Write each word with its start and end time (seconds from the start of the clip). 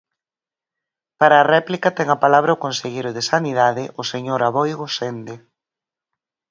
Para 1.19 1.35
a 1.39 1.47
réplica 1.55 1.89
ten 1.97 2.07
a 2.11 2.21
palabra 2.23 2.55
o 2.55 2.61
conselleiro 2.65 3.11
de 3.13 3.23
Sanidade, 3.31 3.83
o 4.01 4.03
señor 4.11 4.39
Aboi 4.43 4.71
Gosende. 4.81 5.35